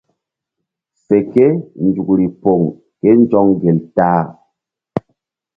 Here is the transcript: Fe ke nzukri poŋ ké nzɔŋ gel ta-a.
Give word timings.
Fe 1.05 1.17
ke 1.31 1.45
nzukri 1.85 2.25
poŋ 2.41 2.61
ké 3.01 3.09
nzɔŋ 3.21 3.47
gel 3.61 3.77
ta-a. 3.95 4.21